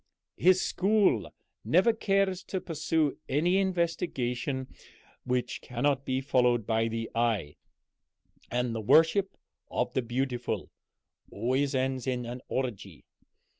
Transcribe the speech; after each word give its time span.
His 0.37 0.59
school 0.59 1.31
never 1.63 1.93
care 1.93 2.25
to 2.33 2.59
pursue 2.59 3.17
any 3.29 3.59
investigation 3.59 4.65
which 5.25 5.61
cannot 5.61 6.05
be 6.05 6.21
followed 6.21 6.65
by 6.65 6.87
the 6.87 7.07
eye 7.13 7.57
and 8.49 8.73
the 8.73 8.81
worship 8.81 9.37
of 9.69 9.93
the 9.93 10.01
beautiful 10.01 10.71
always 11.29 11.75
ends 11.75 12.07
in 12.07 12.25
an 12.25 12.41
orgy. 12.47 13.05